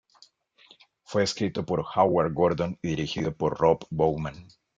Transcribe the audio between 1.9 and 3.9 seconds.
Howard Gordon y dirigido por Rob